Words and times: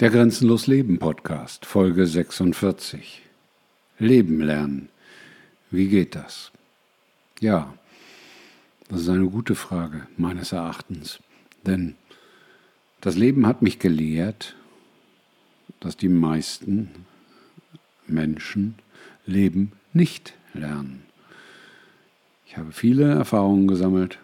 Der 0.00 0.10
Grenzenlos 0.10 0.68
Leben 0.68 1.00
Podcast, 1.00 1.66
Folge 1.66 2.06
46. 2.06 3.20
Leben 3.98 4.40
lernen. 4.40 4.90
Wie 5.72 5.88
geht 5.88 6.14
das? 6.14 6.52
Ja, 7.40 7.74
das 8.88 9.00
ist 9.00 9.08
eine 9.08 9.26
gute 9.26 9.56
Frage 9.56 10.06
meines 10.16 10.52
Erachtens. 10.52 11.18
Denn 11.66 11.96
das 13.00 13.16
Leben 13.16 13.44
hat 13.44 13.60
mich 13.60 13.80
gelehrt, 13.80 14.54
dass 15.80 15.96
die 15.96 16.08
meisten 16.08 16.90
Menschen 18.06 18.76
Leben 19.26 19.72
nicht 19.92 20.34
lernen. 20.54 21.02
Ich 22.46 22.56
habe 22.56 22.70
viele 22.70 23.14
Erfahrungen 23.14 23.66
gesammelt 23.66 24.20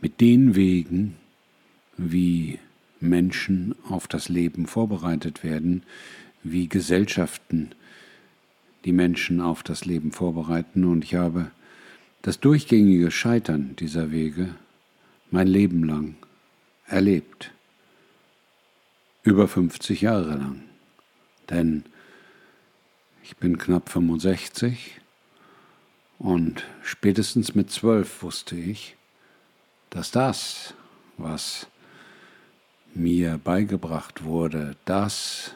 mit 0.00 0.20
den 0.20 0.56
Wegen, 0.56 1.14
wie 1.96 2.58
Menschen 3.00 3.74
auf 3.88 4.08
das 4.08 4.28
Leben 4.28 4.66
vorbereitet 4.66 5.44
werden, 5.44 5.82
wie 6.42 6.68
Gesellschaften 6.68 7.70
die 8.84 8.92
Menschen 8.92 9.40
auf 9.40 9.62
das 9.62 9.84
Leben 9.84 10.12
vorbereiten. 10.12 10.84
Und 10.84 11.04
ich 11.04 11.14
habe 11.14 11.50
das 12.22 12.40
durchgängige 12.40 13.10
Scheitern 13.10 13.76
dieser 13.76 14.10
Wege 14.10 14.54
mein 15.30 15.46
Leben 15.46 15.84
lang 15.84 16.16
erlebt. 16.86 17.52
Über 19.22 19.46
50 19.46 20.00
Jahre 20.00 20.36
lang. 20.36 20.62
Denn 21.50 21.84
ich 23.22 23.36
bin 23.36 23.58
knapp 23.58 23.90
65 23.90 25.00
und 26.18 26.64
spätestens 26.82 27.54
mit 27.54 27.70
zwölf 27.70 28.22
wusste 28.22 28.56
ich, 28.56 28.96
dass 29.90 30.10
das, 30.10 30.74
was 31.16 31.66
mir 32.98 33.38
beigebracht 33.42 34.24
wurde, 34.24 34.76
das, 34.84 35.54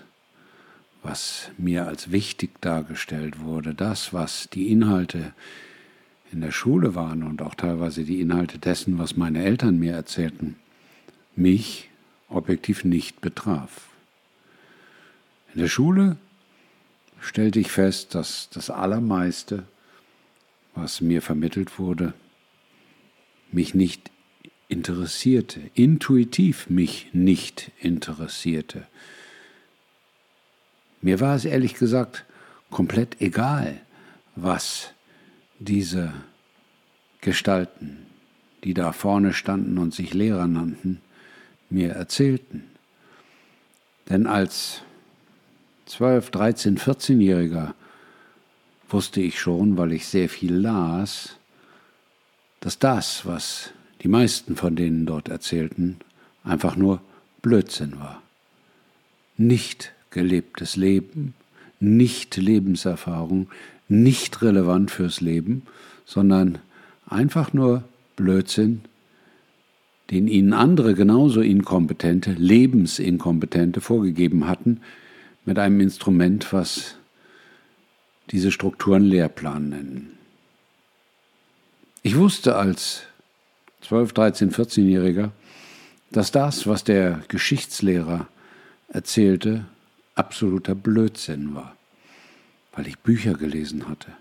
was 1.02 1.50
mir 1.59 1.87
als 1.87 2.12
wichtig 2.12 2.61
dargestellt 2.61 3.41
wurde, 3.41 3.75
das, 3.75 4.12
was 4.12 4.48
die 4.48 4.70
Inhalte 4.70 5.33
in 6.30 6.41
der 6.41 6.52
Schule 6.52 6.94
waren 6.94 7.25
und 7.25 7.42
auch 7.42 7.55
teilweise 7.55 8.05
die 8.05 8.20
Inhalte 8.20 8.58
dessen, 8.58 8.98
was 8.98 9.17
meine 9.17 9.44
Eltern 9.44 9.78
mir 9.78 9.92
erzählten, 9.92 10.56
mich 11.34 11.91
objektiv 12.28 12.84
nicht 12.84 13.20
betraf. 13.20 13.89
In 15.52 15.61
der 15.61 15.69
Schule 15.69 16.17
stellte 17.20 17.58
ich 17.58 17.70
fest, 17.70 18.14
dass 18.14 18.48
das 18.50 18.70
Allermeiste, 18.70 19.64
was 20.74 21.00
mir 21.00 21.20
vermittelt 21.20 21.78
wurde, 21.78 22.14
mich 23.50 23.74
nicht 23.74 24.11
interessierte, 24.73 25.61
intuitiv 25.75 26.70
mich 26.70 27.11
nicht 27.12 27.70
interessierte. 27.78 28.87
Mir 31.03 31.20
war 31.20 31.37
es 31.37 31.45
ehrlich 31.45 31.75
gesagt 31.75 32.25
komplett 32.70 33.20
egal, 33.20 33.81
was 34.34 34.95
diese 35.59 36.14
Gestalten, 37.20 38.06
die 38.64 38.73
da 38.73 38.92
vorne 38.92 39.34
standen 39.34 39.77
und 39.77 39.92
sich 39.95 40.14
Lehrer 40.14 40.47
nannten, 40.47 41.03
mir 41.69 41.92
erzählten. 41.92 42.64
Denn 44.09 44.27
als 44.27 44.81
12, 45.86 46.31
13, 46.31 46.79
14-Jähriger 46.79 47.75
wusste 48.89 49.20
ich 49.20 49.39
schon, 49.39 49.77
weil 49.77 49.92
ich 49.92 50.07
sehr 50.07 50.31
viel 50.31 50.55
las, 50.55 51.36
dass 52.61 52.79
das, 52.79 53.27
was 53.27 53.73
die 54.03 54.08
meisten 54.08 54.56
von 54.56 54.77
denen 54.77 55.06
dort 55.06 55.28
erzählten, 55.28 55.98
einfach 56.45 56.77
nur 56.77 57.00
Blödsinn 57.41 57.98
war. 57.98 58.22
Nicht 59.36 59.92
gelebtes 60.11 60.77
Leben, 60.77 61.34
nicht 61.81 62.36
Lebenserfahrung, 62.36 63.48
nicht 63.89 64.42
relevant 64.42 64.91
fürs 64.91 65.20
Leben, 65.20 65.62
sondern 66.05 66.58
einfach 67.07 67.52
nur 67.52 67.85
Blödsinn, 68.17 68.83
den 70.11 70.29
ihnen 70.29 70.52
andere 70.52 70.95
genauso 70.95 71.40
inkompetente, 71.40 72.33
lebensinkompetente 72.33 73.80
vorgegeben 73.80 74.46
hatten, 74.46 74.80
mit 75.45 75.58
einem 75.58 75.80
Instrument, 75.80 76.52
was 76.52 76.96
diese 78.30 78.52
Strukturen 78.52 79.05
Lehrplan 79.05 79.69
nennen. 79.70 80.19
Ich 82.02 82.17
wusste 82.17 82.57
als 82.57 83.05
12, 83.83 84.13
13, 84.13 84.51
14-Jähriger, 84.53 85.31
dass 86.11 86.31
das, 86.31 86.67
was 86.67 86.85
der 86.85 87.23
Geschichtslehrer 87.29 88.29
erzählte, 88.89 89.65
absoluter 90.15 90.75
Blödsinn 90.75 91.55
war, 91.55 91.77
weil 92.73 92.87
ich 92.87 92.98
Bücher 92.98 93.35
gelesen 93.35 93.89
hatte, 93.89 94.13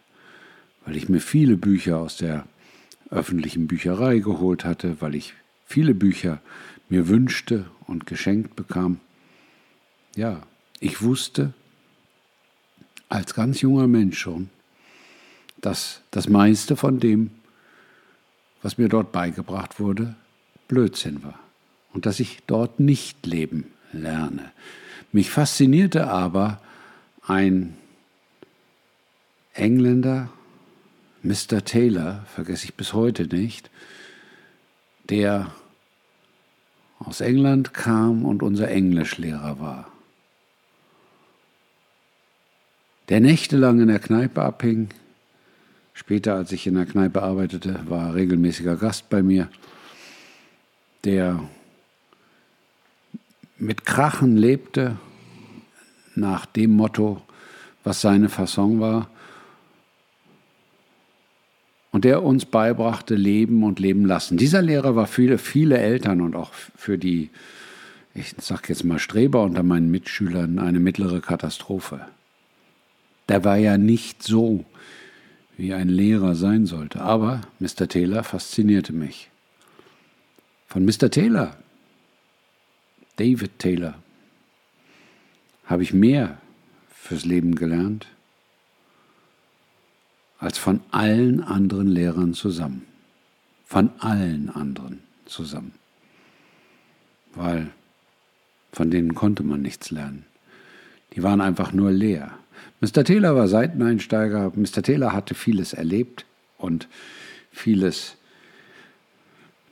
weil 0.85 0.95
ich 0.95 1.09
mir 1.09 1.19
viele 1.19 1.57
Bücher 1.57 1.97
aus 1.97 2.17
der 2.17 2.45
öffentlichen 3.09 3.67
Bücherei 3.67 4.19
geholt 4.19 4.63
hatte, 4.63 4.97
weil 5.01 5.15
ich 5.15 5.33
viele 5.65 5.93
Bücher 5.93 6.41
mir 6.89 7.07
wünschte 7.07 7.65
und 7.87 8.05
geschenkt 8.05 8.55
bekam. 8.55 8.99
Ja, 10.15 10.41
ich 10.79 11.01
wusste 11.01 11.53
als 13.09 13.33
ganz 13.33 13.61
junger 13.61 13.87
Mensch 13.87 14.17
schon, 14.17 14.49
dass 15.59 16.01
das 16.11 16.29
meiste 16.29 16.75
von 16.75 16.99
dem, 16.99 17.31
was 18.61 18.77
mir 18.77 18.89
dort 18.89 19.11
beigebracht 19.11 19.79
wurde, 19.79 20.15
Blödsinn 20.67 21.23
war 21.23 21.39
und 21.93 22.05
dass 22.05 22.19
ich 22.19 22.39
dort 22.47 22.79
nicht 22.79 23.25
leben 23.25 23.65
lerne. 23.91 24.51
Mich 25.11 25.29
faszinierte 25.29 26.07
aber 26.07 26.61
ein 27.27 27.75
Engländer, 29.53 30.29
Mr. 31.23 31.63
Taylor, 31.63 32.25
vergesse 32.33 32.65
ich 32.65 32.75
bis 32.75 32.93
heute 32.93 33.27
nicht, 33.27 33.69
der 35.09 35.51
aus 36.99 37.21
England 37.21 37.73
kam 37.73 38.25
und 38.25 38.43
unser 38.43 38.69
Englischlehrer 38.69 39.59
war. 39.59 39.91
Der 43.09 43.19
nächtelang 43.19 43.81
in 43.81 43.87
der 43.87 43.99
Kneipe 43.99 44.41
abhing, 44.41 44.89
Später, 45.93 46.35
als 46.35 46.51
ich 46.51 46.67
in 46.67 46.75
der 46.75 46.85
Kneipe 46.85 47.21
arbeitete, 47.21 47.79
war 47.87 48.09
er 48.09 48.15
regelmäßiger 48.15 48.75
Gast 48.75 49.09
bei 49.09 49.21
mir, 49.21 49.49
der 51.03 51.43
mit 53.57 53.85
Krachen 53.85 54.37
lebte, 54.37 54.97
nach 56.15 56.45
dem 56.45 56.71
Motto, 56.71 57.21
was 57.83 58.01
seine 58.01 58.29
Fasson 58.29 58.79
war, 58.79 59.09
und 61.91 62.05
der 62.05 62.23
uns 62.23 62.45
beibrachte, 62.45 63.15
leben 63.15 63.63
und 63.63 63.79
leben 63.79 64.05
lassen. 64.05 64.37
Dieser 64.37 64.61
Lehrer 64.61 64.95
war 64.95 65.07
für 65.07 65.37
viele 65.37 65.77
Eltern 65.77 66.21
und 66.21 66.35
auch 66.35 66.53
für 66.53 66.97
die, 66.97 67.29
ich 68.13 68.33
sage 68.39 68.63
jetzt 68.69 68.85
mal 68.85 68.99
Streber 68.99 69.43
unter 69.43 69.63
meinen 69.63 69.91
Mitschülern, 69.91 70.57
eine 70.57 70.79
mittlere 70.79 71.19
Katastrophe. 71.19 72.01
Der 73.27 73.43
war 73.43 73.57
ja 73.57 73.77
nicht 73.77 74.23
so, 74.23 74.65
wie 75.57 75.73
ein 75.73 75.89
Lehrer 75.89 76.35
sein 76.35 76.65
sollte. 76.65 77.01
Aber 77.01 77.41
Mr. 77.59 77.87
Taylor 77.87 78.23
faszinierte 78.23 78.93
mich. 78.93 79.29
Von 80.67 80.85
Mr. 80.85 81.11
Taylor, 81.11 81.55
David 83.17 83.59
Taylor, 83.59 83.95
habe 85.65 85.83
ich 85.83 85.93
mehr 85.93 86.37
fürs 86.89 87.25
Leben 87.25 87.55
gelernt 87.55 88.07
als 90.39 90.57
von 90.57 90.81
allen 90.91 91.43
anderen 91.43 91.87
Lehrern 91.87 92.33
zusammen. 92.33 92.85
Von 93.65 93.91
allen 93.99 94.49
anderen 94.49 95.01
zusammen. 95.25 95.73
Weil 97.35 97.71
von 98.73 98.89
denen 98.89 99.13
konnte 99.13 99.43
man 99.43 99.61
nichts 99.61 99.91
lernen. 99.91 100.25
Die 101.13 101.23
waren 101.23 101.41
einfach 101.41 101.73
nur 101.73 101.91
leer. 101.91 102.31
Mr. 102.79 103.03
Taylor 103.03 103.35
war 103.35 103.47
Seiteneinsteiger. 103.47 104.51
Mr. 104.55 104.81
Taylor 104.81 105.13
hatte 105.13 105.35
vieles 105.35 105.73
erlebt 105.73 106.25
und 106.57 106.87
vieles 107.51 108.15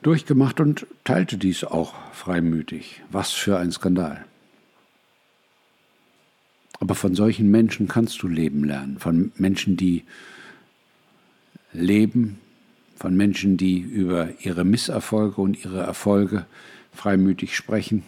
durchgemacht 0.01 0.59
und 0.59 0.85
teilte 1.03 1.37
dies 1.37 1.63
auch 1.63 1.93
freimütig. 2.13 3.01
Was 3.11 3.31
für 3.31 3.57
ein 3.57 3.71
Skandal. 3.71 4.25
Aber 6.79 6.95
von 6.95 7.15
solchen 7.15 7.51
Menschen 7.51 7.87
kannst 7.87 8.21
du 8.21 8.27
leben 8.27 8.63
lernen, 8.63 8.99
von 8.99 9.31
Menschen, 9.35 9.75
die 9.75 10.05
leben, 11.73 12.39
von 12.95 13.15
Menschen, 13.15 13.57
die 13.57 13.79
über 13.79 14.29
ihre 14.41 14.63
Misserfolge 14.63 15.41
und 15.41 15.63
ihre 15.63 15.81
Erfolge 15.81 16.45
freimütig 16.93 17.55
sprechen. 17.55 18.03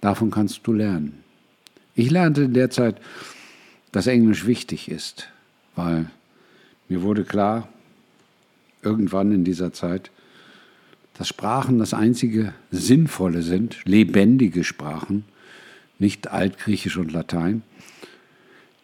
Davon 0.00 0.30
kannst 0.30 0.66
du 0.66 0.72
lernen. 0.72 1.22
Ich 1.94 2.10
lernte 2.10 2.42
in 2.42 2.54
der 2.54 2.70
Zeit 2.70 3.00
dass 3.92 4.06
Englisch 4.06 4.46
wichtig 4.46 4.90
ist, 4.90 5.28
weil 5.74 6.10
mir 6.88 7.02
wurde 7.02 7.24
klar, 7.24 7.68
irgendwann 8.82 9.32
in 9.32 9.44
dieser 9.44 9.72
Zeit, 9.72 10.10
dass 11.14 11.28
Sprachen 11.28 11.78
das 11.78 11.92
einzige 11.92 12.54
Sinnvolle 12.70 13.42
sind, 13.42 13.84
lebendige 13.84 14.64
Sprachen, 14.64 15.24
nicht 15.98 16.28
Altgriechisch 16.28 16.96
und 16.96 17.12
Latein. 17.12 17.62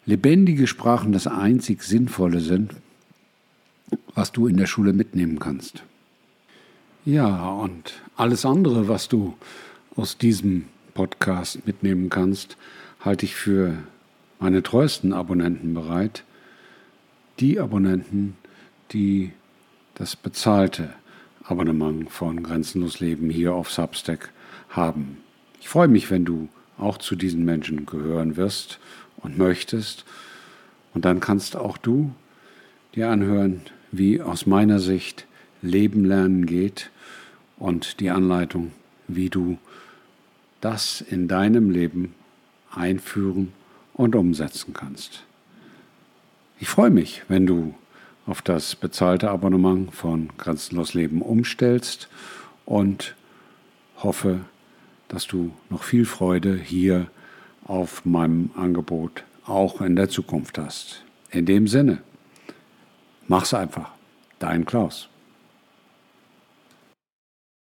Lebendige 0.04 0.66
Sprachen 0.66 1.12
das 1.12 1.26
einzig 1.26 1.82
Sinnvolle 1.82 2.40
sind, 2.40 2.74
was 4.14 4.32
du 4.32 4.46
in 4.46 4.56
der 4.56 4.66
Schule 4.66 4.92
mitnehmen 4.92 5.38
kannst. 5.38 5.82
Ja, 7.04 7.50
und 7.50 7.94
alles 8.16 8.44
andere, 8.44 8.88
was 8.88 9.08
du 9.08 9.34
aus 9.94 10.18
diesem 10.18 10.66
Podcast 10.94 11.66
mitnehmen 11.66 12.10
kannst, 12.10 12.56
halte 13.06 13.24
ich 13.24 13.36
für 13.36 13.72
meine 14.40 14.62
treuesten 14.64 15.12
Abonnenten 15.12 15.72
bereit. 15.74 16.24
Die 17.38 17.60
Abonnenten, 17.60 18.36
die 18.92 19.30
das 19.94 20.16
bezahlte 20.16 20.90
Abonnement 21.44 22.10
von 22.10 22.42
Grenzenlos 22.42 22.98
Leben 22.98 23.30
hier 23.30 23.54
auf 23.54 23.70
Substack 23.70 24.32
haben. 24.70 25.18
Ich 25.60 25.68
freue 25.68 25.86
mich, 25.86 26.10
wenn 26.10 26.24
du 26.24 26.48
auch 26.78 26.98
zu 26.98 27.14
diesen 27.14 27.44
Menschen 27.44 27.86
gehören 27.86 28.36
wirst 28.36 28.80
und 29.18 29.38
möchtest. 29.38 30.04
Und 30.92 31.04
dann 31.04 31.20
kannst 31.20 31.54
auch 31.54 31.78
du 31.78 32.12
dir 32.96 33.08
anhören, 33.08 33.60
wie 33.92 34.20
aus 34.20 34.46
meiner 34.46 34.80
Sicht 34.80 35.26
Leben 35.62 36.04
lernen 36.04 36.44
geht 36.44 36.90
und 37.56 38.00
die 38.00 38.10
Anleitung, 38.10 38.72
wie 39.06 39.30
du 39.30 39.58
das 40.60 41.00
in 41.00 41.28
deinem 41.28 41.70
Leben 41.70 42.15
einführen 42.76 43.52
und 43.94 44.14
umsetzen 44.14 44.72
kannst. 44.74 45.24
Ich 46.58 46.68
freue 46.68 46.90
mich, 46.90 47.22
wenn 47.28 47.46
du 47.46 47.74
auf 48.26 48.42
das 48.42 48.74
bezahlte 48.74 49.30
Abonnement 49.30 49.94
von 49.94 50.30
Grenzenlos 50.36 50.94
Leben 50.94 51.22
umstellst 51.22 52.08
und 52.64 53.14
hoffe, 54.02 54.40
dass 55.08 55.26
du 55.26 55.52
noch 55.70 55.82
viel 55.82 56.04
Freude 56.04 56.56
hier 56.56 57.08
auf 57.64 58.04
meinem 58.04 58.50
Angebot 58.56 59.24
auch 59.44 59.80
in 59.80 59.96
der 59.96 60.08
Zukunft 60.08 60.58
hast. 60.58 61.02
In 61.30 61.46
dem 61.46 61.68
Sinne, 61.68 61.98
mach's 63.28 63.54
einfach. 63.54 63.90
Dein 64.38 64.66
Klaus. 64.66 65.08